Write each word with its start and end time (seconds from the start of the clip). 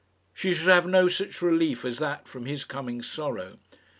He 0.33 0.55
should 0.55 0.67
have 0.67 0.87
no 0.87 1.07
such 1.09 1.43
relief 1.43 1.85
as 1.85 1.99
that 1.99 2.27
from 2.27 2.47
his 2.47 2.65
coming 2.65 3.03
sorrow. 3.03 3.59